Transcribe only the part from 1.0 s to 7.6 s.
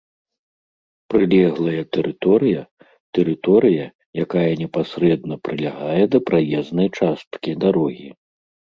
прылеглая тэрыторыя— тэрыторыя, якая непасрэдна прылягае да праезнай часткі